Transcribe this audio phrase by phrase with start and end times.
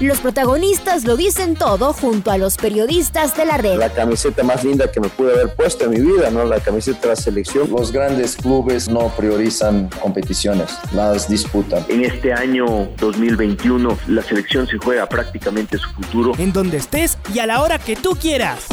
[0.00, 3.78] Los protagonistas lo dicen todo junto a los periodistas de la red.
[3.78, 6.44] La camiseta más linda que me pude haber puesto en mi vida, ¿no?
[6.44, 7.68] La camiseta de la selección.
[7.68, 11.84] Los grandes clubes no priorizan competiciones, las disputan.
[11.88, 16.32] En este año 2021 la selección se juega prácticamente su futuro.
[16.38, 18.66] En donde estés y a la hora que tú quieras.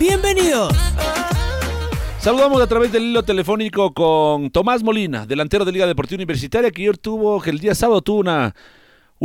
[0.00, 0.72] Bienvenidos.
[2.20, 6.80] Saludamos a través del hilo telefónico con Tomás Molina, delantero de Liga Deportiva Universitaria, que
[6.80, 8.54] ayer tuvo, que el día sábado tuvo una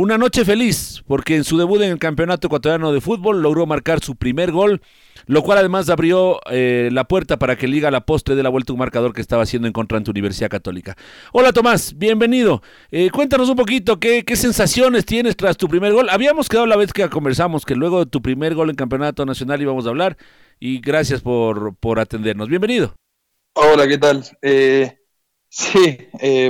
[0.00, 3.98] una noche feliz, porque en su debut en el Campeonato Ecuatoriano de Fútbol logró marcar
[3.98, 4.80] su primer gol,
[5.26, 8.72] lo cual además abrió eh, la puerta para que Liga la postre de la vuelta
[8.72, 10.96] un marcador que estaba haciendo en contra de Universidad Católica.
[11.32, 12.62] Hola Tomás, bienvenido.
[12.92, 16.10] Eh, cuéntanos un poquito qué, sensaciones tienes tras tu primer gol.
[16.10, 19.60] Habíamos quedado la vez que conversamos que luego de tu primer gol en Campeonato Nacional
[19.60, 20.16] íbamos a hablar
[20.60, 22.48] y gracias por, por atendernos.
[22.48, 22.94] Bienvenido.
[23.54, 24.22] Hola, ¿qué tal?
[24.42, 24.96] Eh,
[25.48, 25.98] sí,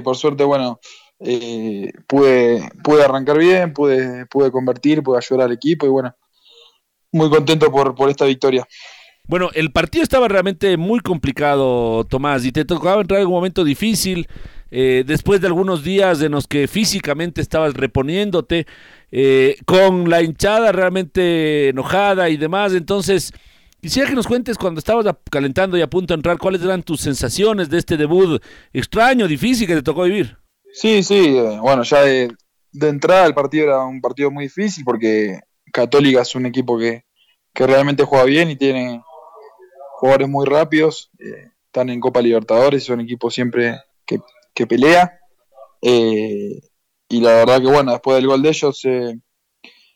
[0.04, 0.78] por suerte, bueno
[1.20, 6.14] eh, pude, pude arrancar bien, pude, pude convertir, pude ayudar al equipo y bueno,
[7.12, 8.66] muy contento por, por esta victoria.
[9.26, 13.62] Bueno, el partido estaba realmente muy complicado, Tomás, y te tocaba entrar en un momento
[13.62, 14.26] difícil,
[14.70, 18.66] eh, después de algunos días en los que físicamente estabas reponiéndote,
[19.10, 23.32] eh, con la hinchada realmente enojada y demás, entonces...
[23.80, 27.00] Quisiera que nos cuentes cuando estabas calentando y a punto de entrar, cuáles eran tus
[27.00, 30.36] sensaciones de este debut extraño, difícil que te tocó vivir.
[30.72, 32.28] Sí, sí, eh, bueno, ya de,
[32.80, 35.40] entrada el partido era un partido muy difícil porque
[35.72, 37.04] Católica es un equipo que,
[37.54, 39.02] realmente juega bien y tiene
[39.96, 45.18] jugadores muy rápidos, eh, están en Copa Libertadores, son equipos siempre que, pelea.
[45.82, 46.60] Eh,
[47.08, 49.20] y la verdad que bueno, después del gol de ellos se,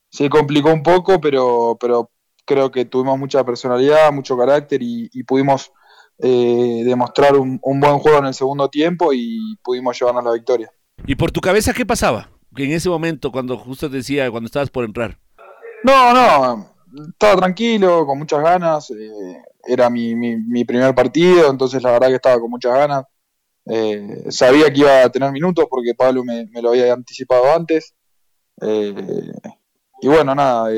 [0.08, 2.10] se complicó un poco, pero, pero
[2.44, 5.72] creo que tuvimos mucha personalidad, mucho carácter y pudimos
[6.24, 10.70] eh, demostrar un, buen juego en el segundo tiempo y pudimos llevarnos la victoria.
[11.04, 14.84] ¿Y por tu cabeza qué pasaba en ese momento cuando justo decía, cuando estabas por
[14.84, 15.18] entrar?
[15.82, 16.68] No, no,
[17.08, 18.88] estaba tranquilo, con muchas ganas.
[18.92, 23.04] Eh, era mi, mi, primer partido, entonces la verdad que estaba con muchas ganas.
[23.66, 27.96] Eh, sabía que iba a tener minutos porque Pablo me, lo había anticipado antes.
[28.60, 30.70] y bueno, nada,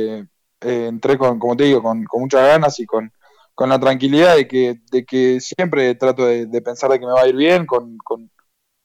[0.60, 3.12] entré con, como te digo, con, con muchas ganas y con,
[3.54, 7.22] con la tranquilidad de que, de que siempre trato de, pensar de que me va
[7.22, 7.96] a ir bien, con,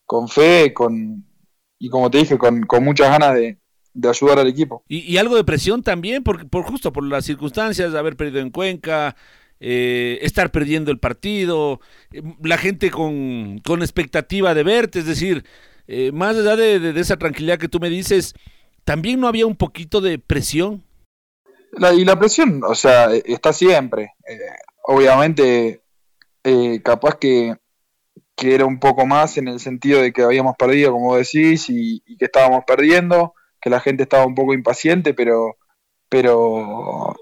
[0.05, 1.25] con, fe, con,
[1.79, 3.57] y como te dije, con, muchas ganas de,
[4.07, 4.83] ayudar al equipo.
[4.87, 8.51] Y, algo de presión también, por, por justo por las circunstancias, de haber perdido en
[8.51, 9.15] Cuenca,
[9.59, 11.81] eh, estar perdiendo el partido,
[12.13, 15.43] eh, la gente con, con, expectativa de verte, es decir,
[15.87, 18.35] eh, más allá de, esa tranquilidad que tú me dices,
[18.85, 20.83] también no había un poquito de presión.
[21.73, 24.13] La, y la presión, o sea, está siempre.
[24.27, 24.39] Eh,
[24.83, 25.83] obviamente,
[26.43, 27.55] eh, capaz que,
[28.35, 32.01] que, era un poco más en el sentido de que habíamos perdido, como decís, y,
[32.17, 35.57] que estábamos perdiendo, que la gente estaba un poco impaciente, pero,
[36.09, 37.15] pero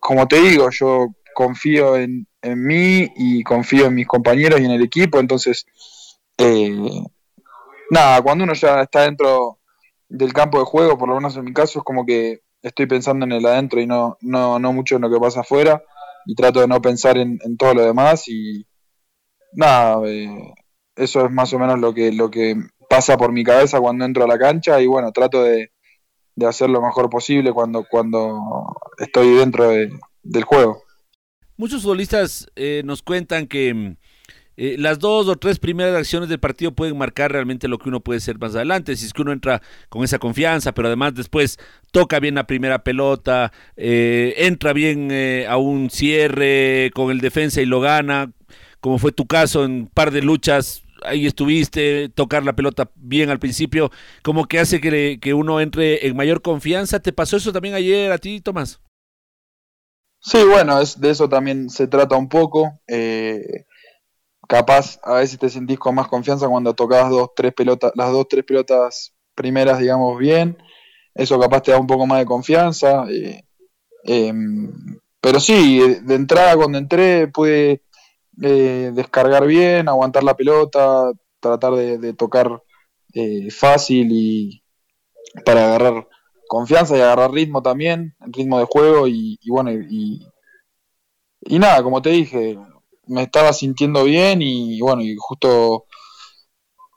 [0.00, 4.72] como te digo, yo confío en, en mí y confío en mis compañeros y en
[4.72, 5.66] el equipo, entonces,
[6.38, 7.02] eh,
[7.90, 9.58] nada, cuando uno ya está dentro
[10.08, 13.26] del campo de juego, por lo menos en mi caso, es como que estoy pensando
[13.26, 15.82] en el adentro y no, no, no mucho en lo que pasa afuera
[16.26, 18.66] y trato de no pensar en, todo lo demás y
[19.52, 20.54] nada, eh,
[20.96, 22.56] eso es más o menos lo que, lo que
[22.88, 25.72] pasa por mi cabeza cuando entro a la cancha y bueno, trato de,
[26.36, 28.40] de hacer lo mejor posible cuando, cuando
[28.98, 30.82] estoy dentro del juego.
[31.56, 33.96] Muchos futbolistas eh, nos cuentan que
[34.56, 38.00] eh, las dos o tres primeras acciones del partido pueden marcar realmente lo que uno
[38.00, 38.96] puede ser más adelante.
[38.96, 41.58] Si es que uno entra con esa confianza, pero además después
[41.90, 47.60] toca bien la primera pelota, eh, entra bien eh, a un cierre con el defensa
[47.60, 48.32] y lo gana,
[48.80, 50.82] como fue tu caso en un par de luchas.
[51.02, 53.90] Ahí estuviste, tocar la pelota bien al principio,
[54.22, 57.00] como que hace que, que uno entre en mayor confianza.
[57.00, 58.80] ¿Te pasó eso también ayer a ti, Tomás?
[60.20, 62.80] Sí, bueno, es, de eso también se trata un poco.
[64.48, 68.26] Capaz a veces te sentís con más confianza cuando tocabas dos, tres pelotas, las dos,
[68.28, 70.58] tres pelotas primeras, digamos, bien.
[71.14, 73.06] Eso capaz te da un poco más de confianza.
[73.10, 73.42] Eh,
[74.04, 74.72] em,
[75.20, 77.82] pero sí, de entrada cuando entré pude
[78.42, 82.62] eh, descargar bien, aguantar la pelota, tratar de, tocar
[83.14, 84.62] eh, fácil y
[85.44, 86.08] para agarrar
[86.48, 90.26] confianza y agarrar ritmo también, ritmo de juego y, bueno, y,
[91.40, 92.58] y nada, como te dije,
[93.06, 95.86] me estaba sintiendo bien y bueno, y justo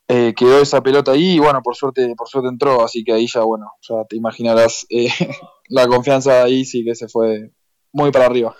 [0.09, 3.27] eh, quedó esa pelota ahí y bueno, por suerte, por suerte entró, así que ahí
[3.27, 5.09] ya, bueno, ya te imaginarás, eh,
[5.67, 7.51] la confianza ahí sí que se fue
[7.91, 8.55] muy para arriba.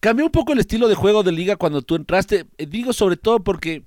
[0.00, 3.16] Cambió un poco el estilo de juego de liga cuando tú entraste, eh, digo sobre
[3.16, 3.82] todo porque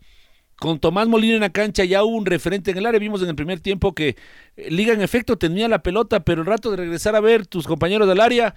[0.56, 3.30] con Tomás Molina en la cancha ya hubo un referente en el área, vimos en
[3.30, 4.16] el primer tiempo que
[4.56, 8.08] Liga en efecto tenía la pelota, pero el rato de regresar a ver tus compañeros
[8.08, 8.56] del área,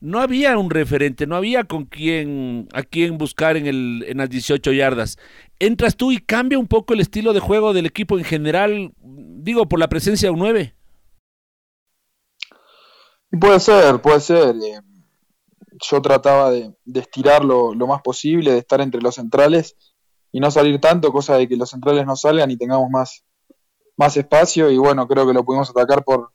[0.00, 4.30] no había un referente, no había con quién, a quién buscar en, el, en las
[4.30, 5.18] 18 yardas.
[5.58, 9.68] Entras tú y cambia un poco el estilo de juego del equipo en general, digo,
[9.68, 10.74] por la presencia de un 9.
[13.38, 14.56] Puede ser, puede ser.
[14.56, 14.80] Eh,
[15.90, 19.76] yo trataba de, de estirarlo lo más posible, de estar entre los centrales
[20.32, 23.24] y no salir tanto, cosa de que los centrales no salgan y tengamos más,
[23.96, 24.70] más espacio.
[24.70, 26.32] Y bueno, creo que lo pudimos atacar por,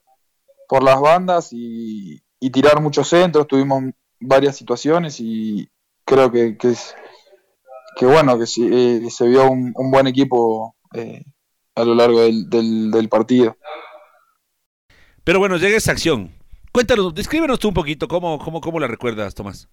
[0.67, 3.85] por las bandas y, y tirar muchos centros, tuvimos
[4.19, 5.67] varias situaciones y
[6.05, 6.75] creo que, que,
[7.97, 11.23] que bueno, que eh, se vio un, un, buen equipo eh,
[11.73, 13.57] a lo largo del, del, del, partido.
[15.23, 16.35] Pero bueno, llega esa acción.
[16.71, 19.67] Cuéntanos, descríbenos tú un poquito cómo, cómo, cómo la recuerdas, Tomás.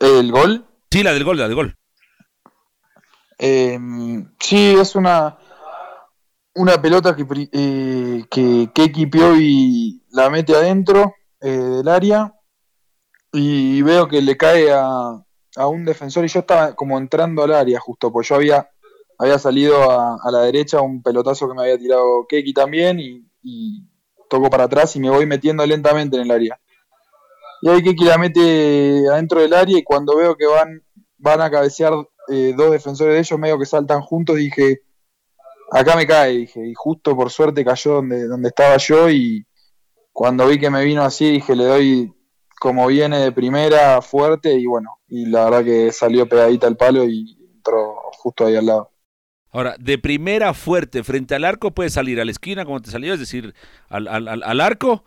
[0.00, 0.66] ¿El gol?
[0.90, 1.76] Sí, la del gol, la del gol.
[3.38, 3.78] Eh,
[4.40, 5.38] sí, es una
[6.56, 11.14] una pelota que, eh, que, que equipió y la mete adentro
[11.44, 12.34] eh, del área
[13.30, 15.22] y veo que le cae a,
[15.56, 18.70] a, un defensor y yo estaba como entrando al área justo, pues yo había,
[19.18, 23.26] había salido a, a la derecha un pelotazo que me había tirado Keki también y,
[24.30, 26.58] toco para atrás y me voy metiendo lentamente en el área.
[27.60, 30.82] Y ahí Keki la mete adentro del área y cuando veo que van,
[31.18, 31.92] van a cabecear
[32.30, 34.80] eh, dos defensores de ellos medio que saltan juntos, dije,
[35.70, 39.46] acá me cae, dije, y justo por suerte cayó donde, donde estaba yo y
[40.14, 42.14] cuando vi que me vino así, dije, le doy
[42.60, 47.04] como viene de primera fuerte y bueno, y la verdad que salió pegadita al palo
[47.04, 48.90] y entró justo ahí al lado.
[49.50, 53.12] Ahora, de primera fuerte frente al arco puedes salir a la esquina como te salió,
[53.12, 53.54] es decir,
[53.88, 55.04] al, al, al arco,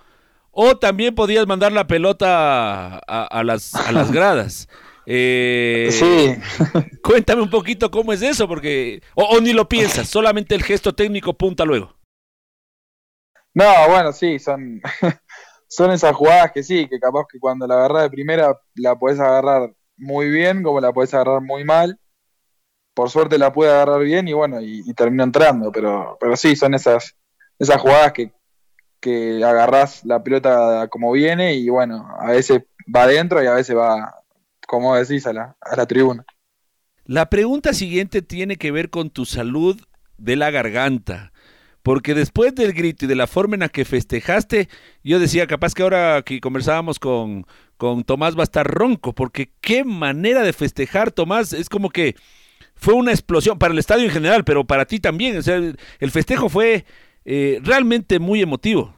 [0.52, 4.68] o también podías mandar la pelota a, a las, a las gradas.
[5.06, 6.36] Eh, sí.
[7.02, 9.02] cuéntame un poquito cómo es eso, porque.
[9.16, 11.97] O, o, ni lo piensas, solamente el gesto técnico punta luego.
[13.58, 14.80] No, bueno, sí, son,
[15.68, 19.20] son esas jugadas que sí, que capaz que cuando la agarras de primera la podés
[19.20, 22.00] agarrar muy bien, como la podés agarrar muy mal.
[22.94, 26.56] Por suerte la pude agarrar bien y bueno, y, y terminó entrando, pero, pero sí,
[26.56, 27.16] son esas,
[27.58, 28.32] esas jugadas que,
[29.00, 32.62] que agarrás la pelota como viene y bueno, a veces
[32.96, 34.14] va adentro y a veces va,
[34.68, 36.24] como decís, a la, a la tribuna.
[37.06, 39.82] La pregunta siguiente tiene que ver con tu salud
[40.20, 41.32] de la garganta.
[41.88, 44.68] Porque después del grito y de la forma en la que festejaste,
[45.06, 47.48] yo decía, capaz que ahora que conversábamos con,
[47.78, 52.16] con Tomás va a estar ronco, porque qué manera de festejar, Tomás, es como que
[52.76, 55.38] fue una explosión para el estadio en general, pero para ti también.
[55.38, 56.84] O sea, el festejo fue
[57.24, 58.94] eh, realmente muy emotivo.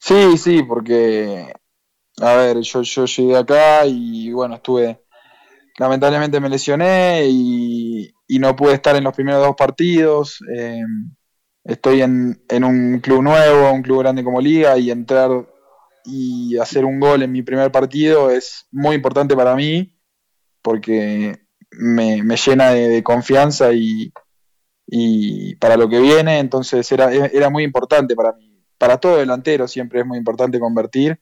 [0.00, 1.52] Sí, sí, porque
[2.20, 5.03] a ver, yo, yo llegué acá y bueno, estuve,
[5.78, 10.38] lamentablemente me lesioné y, no pude estar en los primeros dos partidos.
[10.54, 10.82] Eh,
[11.64, 15.30] estoy en, un club nuevo, un club grande como Liga y entrar
[16.04, 19.96] y hacer un gol en mi primer partido es muy importante para mí
[20.60, 21.38] porque
[21.70, 24.12] me, llena de, confianza y,
[24.86, 28.62] y, para lo que viene, entonces era, era muy importante para mí.
[28.76, 31.18] Para todo delantero siempre es muy importante convertir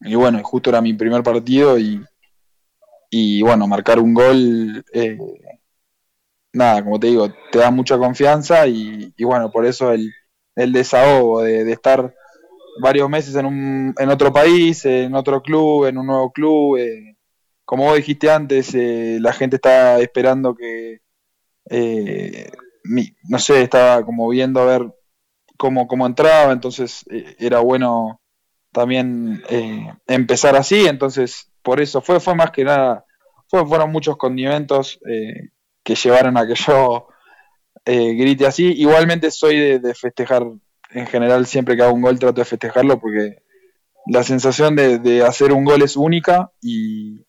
[0.00, 2.04] y bueno, justo era mi primer partido y,
[3.16, 5.16] y bueno, marcar un gol, eh,
[6.52, 10.12] nada, como te digo, te da mucha confianza y, bueno, por eso el,
[10.56, 12.12] el desahogo de, estar
[12.82, 16.78] varios meses en, un, en otro país, en otro club, en un nuevo club.
[16.78, 17.16] Eh,
[17.64, 21.00] como vos dijiste antes, eh, la gente está esperando que,
[23.28, 24.92] no sé, estaba como viendo a ver
[25.56, 27.04] cómo, cómo entraba, entonces
[27.38, 28.20] era bueno
[28.72, 29.40] también
[30.08, 33.04] empezar así, entonces por eso fue, fue más que nada,
[33.48, 35.48] fue, fueron muchos condimentos eh,
[35.82, 37.08] que llevaron a que yo
[37.86, 38.72] eh, grite así.
[38.76, 40.44] Igualmente soy de, festejar,
[40.90, 43.38] en general siempre que hago un gol trato de festejarlo porque
[44.06, 47.24] la sensación de, hacer un gol es única y,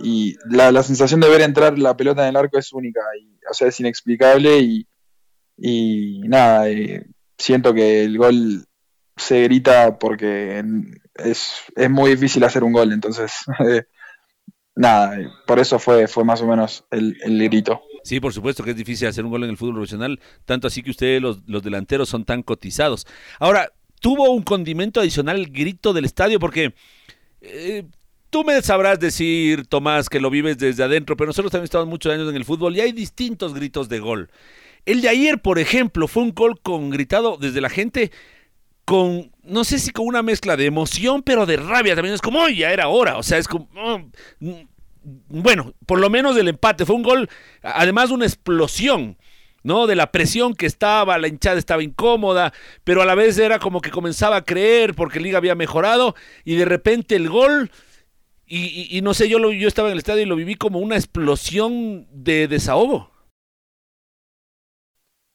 [0.00, 3.38] y la, la, sensación de ver entrar la pelota en el arco es única, y,
[3.50, 4.88] o sea, es inexplicable y,
[5.58, 7.04] y nada, eh,
[7.36, 8.64] siento que el gol
[9.16, 10.62] se grita porque
[11.14, 13.32] es, es muy difícil hacer un gol, entonces
[13.68, 13.84] eh,
[14.74, 17.82] nada, por eso fue, fue más o menos el, el, grito.
[18.04, 20.82] Sí, por supuesto que es difícil hacer un gol en el fútbol profesional, tanto así
[20.82, 23.06] que ustedes los, los delanteros son tan cotizados.
[23.40, 26.74] Ahora, tuvo un condimento adicional el grito del estadio porque...
[27.40, 27.84] Eh,
[28.28, 32.12] Tú me sabrás decir, Tomás, que lo vives desde adentro, pero nosotros también estamos muchos
[32.12, 34.30] años en el fútbol y hay distintos gritos de gol.
[34.84, 38.10] El de ayer, por ejemplo, fue un gol con gritado desde la gente
[38.86, 42.14] con, no sé si con una mezcla de emoción, pero de rabia también.
[42.14, 43.18] Es como, ya era hora.
[43.18, 44.00] O sea, es como, oh,
[45.28, 46.86] bueno, por lo menos del empate.
[46.86, 47.28] Fue un gol,
[47.62, 49.18] además una explosión.
[49.62, 49.88] ¿no?
[49.88, 52.52] De la presión que estaba, la hinchada estaba incómoda,
[52.84, 56.14] pero a la vez era como que comenzaba a creer porque Liga había mejorado
[56.44, 57.72] y de repente el gol
[58.46, 60.94] y, no sé, yo, lo, yo estaba en el estadio y lo viví como una
[60.94, 63.10] explosión de desahogo.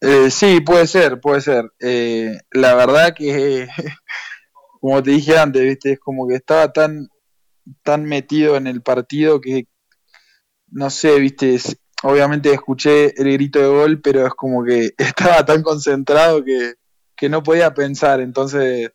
[0.02, 1.72] Eh, sí, puede ser, puede ser.
[1.80, 3.68] Eh, la verdad que,
[4.82, 7.10] como te dije antes, viste, es como que estaba tan,
[7.84, 9.68] tan metido en el partido que,
[10.70, 11.58] no sé, viste,
[12.04, 16.76] obviamente escuché el grito de gol, pero es como que estaba tan concentrado que,
[17.16, 18.22] que no podía pensar.
[18.22, 18.92] Entonces,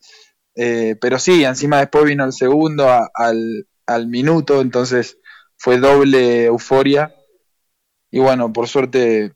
[0.57, 5.19] eh, pero sí, encima después vino el segundo al, al minuto, entonces
[5.57, 7.15] fue doble euforia.
[8.11, 9.36] Y bueno, por suerte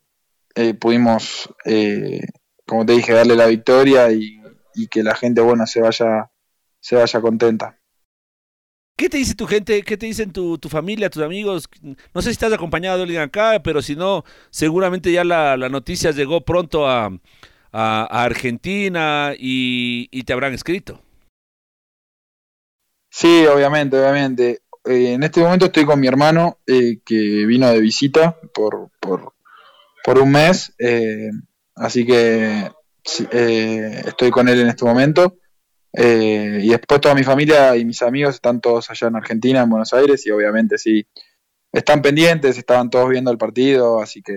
[0.54, 2.20] eh, pudimos, eh,
[2.66, 4.38] como te dije, darle la victoria y,
[4.90, 6.30] que la gente, bueno, se vaya,
[6.80, 7.78] se vaya contenta.
[8.96, 9.82] ¿Qué te dice tu gente?
[9.82, 11.68] ¿Qué te dicen tu, tu familia, tus amigos?
[12.14, 16.12] No sé si estás acompañado de alguien acá, pero si no, seguramente ya la, noticia
[16.12, 17.10] llegó pronto a,
[17.72, 21.02] a, Argentina y, y te habrán escrito.
[23.10, 24.62] Sí, obviamente, obviamente.
[24.84, 29.34] Eh, en este momento estoy con mi hermano eh, que vino de visita por, por,
[30.04, 31.30] por un mes, eh,
[31.76, 32.70] así que
[33.04, 35.38] estoy con él en este momento.
[35.92, 39.92] y después toda mi familia y mis amigos están todos allá en Argentina, en Buenos
[39.92, 41.06] Aires, y obviamente sí,
[41.72, 44.34] están pendientes, estaban todos viendo el partido, así que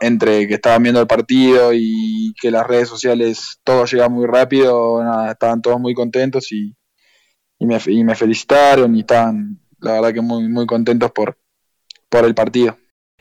[0.00, 5.02] entre que estaban viendo el partido y que las redes sociales todo llega muy rápido,
[5.02, 6.74] nada, estaban todos muy contentos y,
[7.58, 11.38] y me, y me felicitaron y estaban, la verdad que muy, muy contentos por,
[12.08, 12.78] por el partido.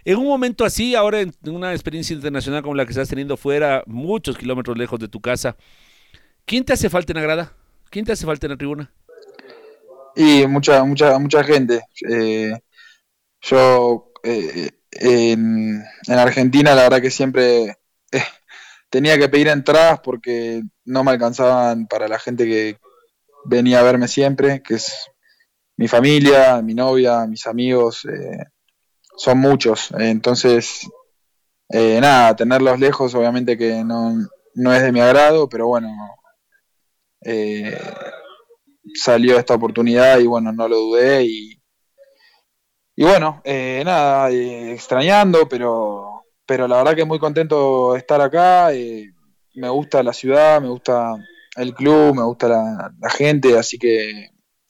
[0.07, 3.83] En un momento así, ahora en una experiencia internacional como la que estás teniendo fuera,
[3.87, 5.57] muchos kilómetros lejos de tu casa,
[6.45, 7.51] ¿quién te hace falta en la grada?
[7.89, 8.89] ¿Quién te hace falta en la tribuna?
[10.15, 11.81] Y mucha, mucha, mucha gente.
[12.09, 12.53] Eh,
[13.41, 17.77] yo eh, en, en, Argentina la verdad que siempre
[18.13, 18.23] eh,
[18.89, 22.77] tenía que pedir entradas porque no me alcanzaban para la gente que,
[23.43, 25.09] venía a verme siempre, que es
[25.75, 28.45] mi familia, mi novia, mis amigos, eh,
[29.17, 29.91] son muchos.
[29.99, 30.87] entonces,
[31.69, 34.13] eh, nada, tenerlos lejos obviamente que no,
[34.55, 35.89] no, es de mi agrado, pero bueno,
[37.21, 37.77] eh,
[38.93, 41.61] salió esta oportunidad y bueno, no lo dudé y,
[42.95, 48.71] y bueno, nada, extrañando, pero, pero la verdad que muy contento de estar acá,
[49.57, 51.15] me gusta la ciudad, me gusta
[51.57, 54.25] el club, me gusta la, gente, así que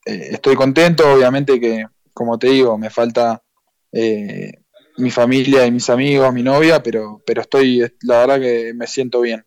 [0.06, 1.13] eh, estoy contento.
[1.13, 3.44] Obviamente que, como te digo, me falta
[3.91, 4.63] eh,
[4.98, 9.22] mi familia y mis amigos, mi novia, pero, pero estoy, la verdad que me siento
[9.22, 9.46] bien.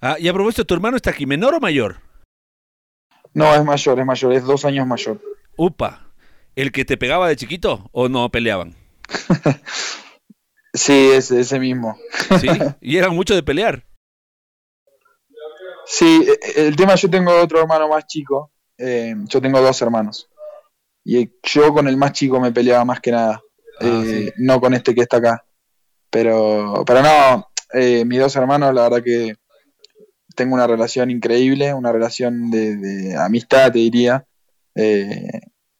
[0.00, 2.00] Ah, y a propósito, ¿tu hermano está aquí, menor o mayor?
[3.32, 5.20] No, es mayor, es mayor, es dos años mayor.
[5.56, 6.12] Upa,
[6.56, 8.74] ¿el que te pegaba de chiquito o no peleaban?
[10.74, 11.96] sí, ese, ese mismo.
[12.40, 12.48] sí,
[12.80, 13.84] y eran mucho de pelear.
[15.92, 19.82] Sí, e, e, el tema, yo tengo otro hermano más chico, eh, yo tengo dos
[19.82, 20.30] hermanos,
[21.02, 23.42] y yo con el más chico me peleaba más que nada,
[23.80, 25.44] ah, eh, no con este que está acá,
[26.10, 29.34] pero, pero no, eh, mis dos hermanos, la verdad que
[30.34, 34.24] tengo una relación increíble, una relación de, amistad, te diría,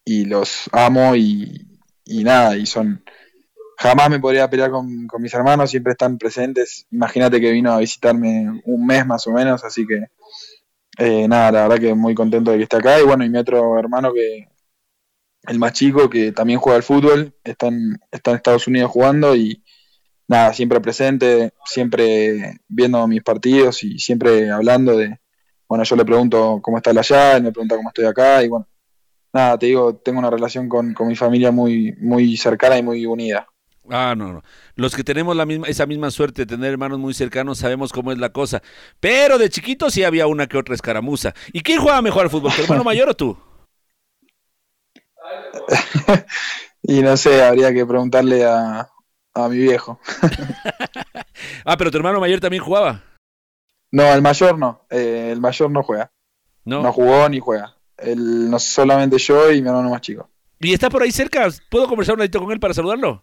[0.05, 3.03] y los amo y, y nada, y son
[3.81, 6.87] jamás me podría pelear con, mis hermanos, siempre están presentes.
[6.91, 10.05] Imagínate que vino a visitarme un mes más o menos, así que
[10.99, 13.01] eh, nada, la verdad que muy contento de que esté acá.
[13.01, 14.49] Y bueno, y mi otro hermano que,
[15.51, 19.35] el más chico, que también juega al fútbol, está en, está en Estados Unidos jugando
[19.35, 19.65] y
[20.29, 25.19] nada, siempre presente, siempre viendo mis partidos y siempre hablando de,
[25.69, 28.69] bueno, yo le pregunto cómo está allá, él me pregunta cómo estoy acá y bueno,
[29.33, 33.05] nada, te digo, tengo una relación con, con mi familia muy, muy cercana y muy
[33.05, 33.49] unida.
[33.91, 34.45] Ah, no, no.
[34.77, 38.13] Los que tenemos la misma, esa misma suerte de tener hermanos muy cercanos sabemos cómo
[38.13, 38.63] es la cosa.
[39.01, 41.35] Pero de chiquito sí había una que otra escaramuza.
[41.53, 43.37] ¿Y quién juega mejor al fútbol, tu hermano mayor o tú?
[46.83, 48.89] y no sé, habría que preguntarle a,
[49.35, 50.01] a mi viejo.
[51.65, 53.03] ah, pero tu hermano mayor también jugaba.
[53.93, 54.87] No, el mayor no.
[54.91, 56.13] Eh, el mayor no juega.
[56.65, 56.83] No.
[56.83, 57.77] No jugó ni juega.
[57.97, 60.29] El, no solamente yo y mi hermano más chico.
[60.59, 61.49] ¿Y está por ahí cerca?
[61.71, 63.23] ¿Puedo conversar un ratito con él para saludarlo?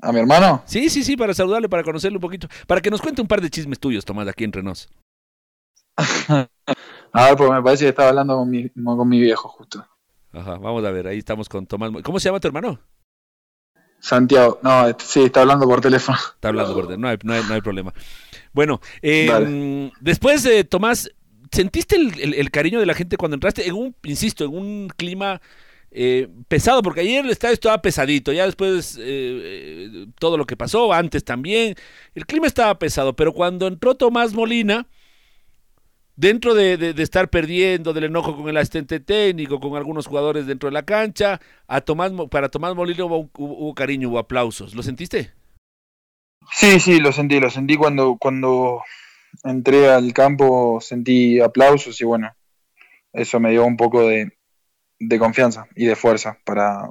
[0.00, 0.62] ¿A mi hermano?
[0.66, 2.48] Sí, sí, sí, para saludarle, para conocerle un poquito.
[2.66, 4.88] Para que nos cuente un par de chismes tuyos, Tomás, aquí entre nos.
[7.12, 9.84] A ver, porque me parece que estaba hablando con mi, con mi viejo justo.
[10.32, 11.90] Ajá, vamos a ver, ahí estamos con Tomás.
[12.02, 12.80] ¿Cómo se llama tu hermano?
[14.00, 16.18] Santiago, no, este, sí, está hablando por teléfono.
[16.34, 17.92] Está hablando por teléfono, no hay, no hay, no hay problema.
[18.52, 21.10] Bueno, eh, después, eh, Tomás,
[21.50, 23.66] ¿sentiste el, el, cariño de la gente cuando entraste?
[23.66, 25.40] En un, insisto, en un clima
[25.90, 30.56] eh, pesado, porque ayer el estadio estaba pesadito, ya después eh, eh, todo lo que
[30.56, 31.76] pasó, antes también,
[32.14, 34.86] el clima estaba pesado, pero cuando entró Tomás Molina,
[36.18, 40.72] dentro de, estar perdiendo, del enojo con el asistente técnico, con algunos jugadores dentro de
[40.72, 45.32] la cancha, a Tomás, para Tomás Molina hubo, hubo, cariño, hubo aplausos, ¿lo sentiste?
[46.50, 48.82] Sí, sí, lo sentí, lo sentí cuando, cuando
[49.44, 52.34] entré al campo, sentí aplausos y bueno,
[53.12, 54.36] eso me dio un poco de,
[54.98, 56.90] de confianza y de fuerza para,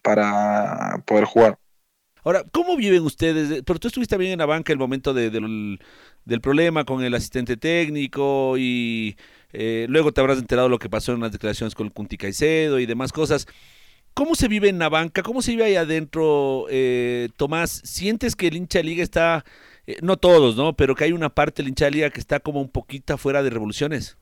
[0.00, 1.58] para poder jugar.
[2.26, 3.62] Ahora, ¿cómo viven ustedes?
[3.62, 5.30] Pero tú estuviste bien en la banca el momento de,
[6.26, 9.16] del problema con el asistente técnico y
[9.52, 12.84] eh, luego te habrás enterado lo que pasó en las declaraciones con Cunti Caicedo y
[12.84, 13.46] demás cosas.
[14.12, 15.22] ¿Cómo se vive en la banca?
[15.22, 17.82] ¿Cómo se vive ahí adentro, eh, Tomás?
[17.84, 19.44] ¿Sientes que el hincha liga está,
[19.86, 20.74] eh, no todos, ¿no?
[20.74, 23.42] Pero que hay una parte del hincha de liga que está como un poquito fuera
[23.42, 24.18] de revoluciones.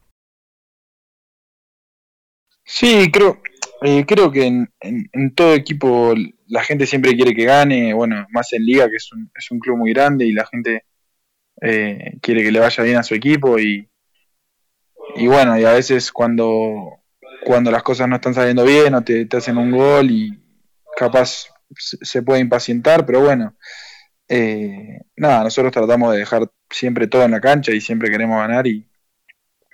[2.65, 3.41] Sí, creo,
[3.83, 6.15] eh, creo que en, en, todo equipo
[6.49, 9.59] la gente siempre quiere que gane, bueno, más en Liga, que es un, es un
[9.59, 10.85] club muy grande y la gente
[11.61, 13.89] eh, quiere que le vaya bien a su equipo y,
[15.17, 17.01] y bueno, y a veces cuando,
[17.45, 20.43] cuando las cosas no están saliendo bien o te, hacen un gol y
[20.97, 23.57] capaz se puede impacientar, pero bueno,
[24.29, 28.67] eh, nada, nosotros tratamos de dejar siempre todo en la cancha y siempre queremos ganar
[28.67, 28.89] y,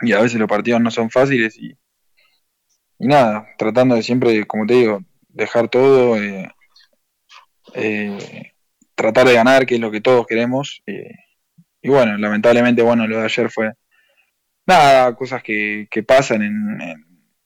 [0.03, 1.77] y a veces los partidos no son fáciles y
[3.01, 6.53] y nada, tratando de siempre, como te digo, dejar todo, eh,
[7.75, 8.53] eh,
[8.95, 10.83] tratar de ganar, que es lo que todos queremos.
[10.87, 11.15] Eh,
[11.83, 13.73] y bueno, lamentablemente, bueno, lo de ayer fue
[14.67, 16.81] nada, cosas que, que pasan en,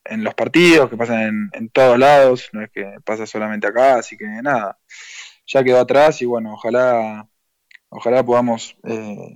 [0.05, 3.95] en, los partidos, que pasan en, en, todos lados, no es que pasa solamente acá,
[3.97, 4.77] así que nada,
[5.47, 7.27] ya quedó atrás y bueno, ojalá,
[7.89, 8.77] ojalá podamos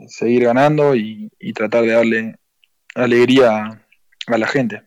[0.08, 2.36] seguir ganando y, y tratar de darle
[2.96, 3.86] alegría
[4.28, 4.84] a la gente.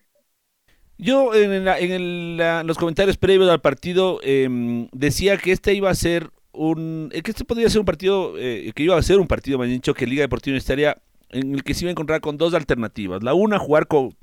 [0.98, 2.36] Yo en,
[2.66, 7.44] los comentarios previos al partido em, decía que este iba a ser un que este
[7.44, 10.22] podría ser un partido eh, que iba a ser un partido más dicho que Liga
[10.22, 10.98] Deportiva Universitaria
[11.30, 13.22] en el que se iba a encontrar con dos alternativas.
[13.22, 14.14] La una jugar con,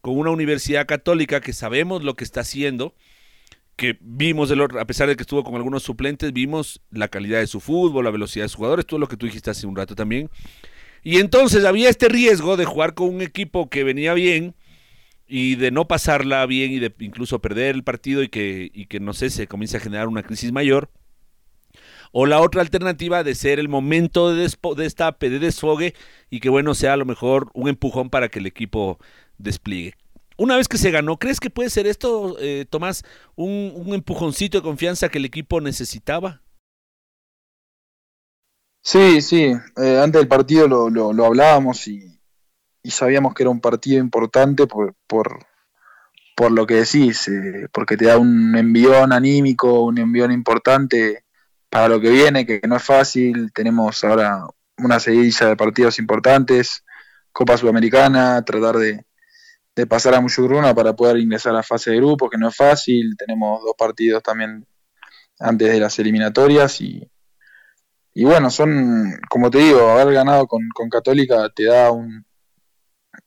[0.00, 2.94] con una universidad católica que sabemos lo que está haciendo,
[3.74, 7.46] que vimos el, a pesar de que estuvo con algunos suplentes, vimos la calidad de
[7.46, 9.94] su fútbol, la velocidad de sus jugadores, todo lo que tú dijiste hace un rato
[9.94, 10.30] también.
[11.02, 14.54] Y entonces había este riesgo de jugar con un equipo que venía bien
[15.28, 19.00] y de no pasarla bien y de incluso perder el partido y que, y que
[19.00, 20.90] no sé, se comience a generar una crisis mayor.
[22.12, 25.94] O la otra alternativa de ser el momento de destape, de desfogue
[26.30, 28.98] y que bueno sea a lo mejor un empujón para que el equipo
[29.38, 29.94] despliegue.
[30.38, 33.04] Una vez que se ganó, ¿crees que puede ser esto, eh, Tomás,
[33.36, 36.42] un, empujoncito de confianza que el equipo necesitaba?
[38.82, 39.44] Sí, sí.
[39.76, 42.16] Eh, antes del partido lo, lo, lo hablábamos y,
[42.86, 45.44] y sabíamos que era un partido importante por, por,
[46.36, 51.24] por lo que decís, eh, porque te da un envión anímico, un envión importante
[51.76, 53.52] para lo que viene, que no es fácil.
[53.52, 54.46] Tenemos ahora
[54.78, 56.82] una seguidilla de partidos importantes,
[57.30, 59.04] Copa Sudamericana, tratar de,
[59.74, 62.56] de pasar a Muyurruna para poder ingresar a la fase de grupo, que no es
[62.56, 63.14] fácil.
[63.18, 64.66] Tenemos dos partidos también
[65.38, 67.06] antes de las eliminatorias y,
[68.14, 72.24] y bueno, son, como te digo, haber ganado con, con Católica te da un,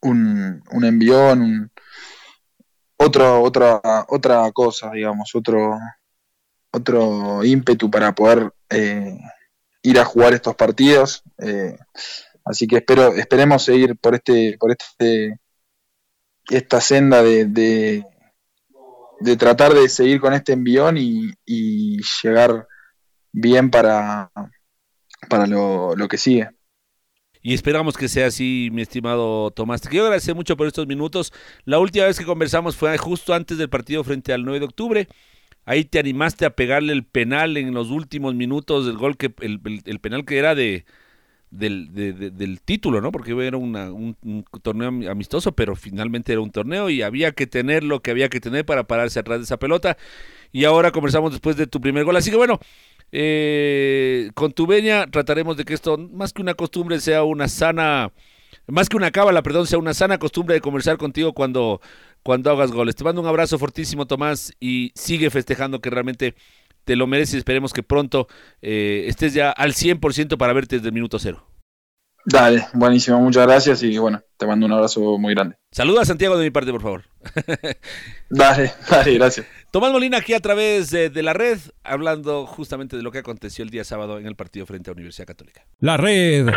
[0.02, 1.72] un, un envión,
[2.98, 5.78] otro, otra, otra cosa, digamos, otro,
[6.72, 9.18] otro ímpetu para poder eh,
[9.82, 11.24] ir a jugar estos partidos.
[11.40, 11.78] Eh,
[12.46, 15.40] así que espero, esperemos seguir por este, por este,
[16.50, 22.68] esta senda de, de, tratar de seguir con este envión y, y llegar
[23.32, 24.32] bien para,
[25.30, 26.50] para lo, lo que sigue.
[27.42, 29.82] Y esperamos que sea así, mi estimado Tomás.
[29.82, 31.32] Te quiero agradecer mucho por estos minutos.
[31.64, 35.08] La última vez que conversamos fue justo antes del partido frente al 9 de octubre.
[35.66, 39.60] Ahí te animaste a pegarle el penal en los últimos minutos del gol, que el,
[40.00, 40.86] penal que era de,
[41.52, 43.12] del, del título, ¿no?
[43.12, 48.02] Porque era un, torneo amistoso, pero finalmente era un torneo y había que tener lo
[48.02, 49.98] que había que tener para pararse atrás de esa pelota.
[50.52, 52.16] Y ahora conversamos después de tu primer gol.
[52.16, 52.60] Así que bueno,
[53.12, 58.12] eh, con tu venia trataremos de que esto, más que una costumbre, sea una sana,
[58.68, 61.82] más que una cábala, perdón, sea una sana costumbre de conversar contigo cuando,
[62.24, 62.96] cuando hagas goles.
[62.96, 66.36] Te mando un abrazo fortísimo, Tomás, y sigue festejando que realmente
[66.86, 67.36] te lo mereces.
[67.36, 68.28] Esperemos que pronto
[68.62, 71.46] eh, estés ya al 100% para verte desde el minuto cero.
[72.26, 75.56] Dale, buenísimo, muchas gracias y bueno, te mando un abrazo muy grande.
[75.72, 77.04] Saluda a Santiago de mi parte, por favor.
[78.30, 79.48] dale, dale, gracias.
[79.72, 83.64] Tomás Molina aquí a través de, de, la red, hablando justamente de lo que aconteció
[83.64, 85.66] el día sábado en el partido frente a Universidad Católica.
[85.80, 86.50] La red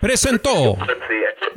[0.00, 0.76] presentó